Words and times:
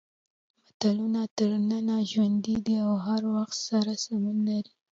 متلونه 0.63 1.21
تر 1.37 1.51
ننه 1.69 1.97
ژوندي 2.11 2.55
دي 2.65 2.75
او 2.87 2.93
د 2.97 3.03
هر 3.05 3.21
وخت 3.35 3.57
سره 3.69 3.91
سمون 4.03 4.37
لري 4.47 4.73